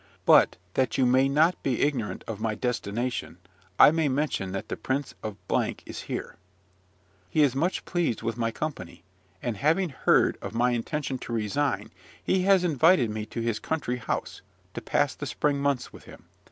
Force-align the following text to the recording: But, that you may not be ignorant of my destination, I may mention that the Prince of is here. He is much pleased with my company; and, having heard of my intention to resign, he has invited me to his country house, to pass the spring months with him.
But, 0.25 0.57
that 0.73 0.97
you 0.97 1.05
may 1.05 1.29
not 1.29 1.61
be 1.61 1.83
ignorant 1.83 2.23
of 2.27 2.39
my 2.39 2.55
destination, 2.55 3.37
I 3.77 3.91
may 3.91 4.09
mention 4.09 4.51
that 4.51 4.67
the 4.67 4.75
Prince 4.75 5.13
of 5.21 5.37
is 5.85 6.01
here. 6.01 6.37
He 7.29 7.43
is 7.43 7.53
much 7.53 7.85
pleased 7.85 8.23
with 8.23 8.35
my 8.35 8.49
company; 8.49 9.03
and, 9.43 9.57
having 9.57 9.89
heard 9.89 10.39
of 10.41 10.55
my 10.55 10.71
intention 10.71 11.19
to 11.19 11.33
resign, 11.33 11.91
he 12.23 12.41
has 12.45 12.63
invited 12.63 13.11
me 13.11 13.27
to 13.27 13.41
his 13.41 13.59
country 13.59 13.97
house, 13.97 14.41
to 14.73 14.81
pass 14.81 15.13
the 15.13 15.27
spring 15.27 15.59
months 15.59 15.93
with 15.93 16.05
him. 16.05 16.25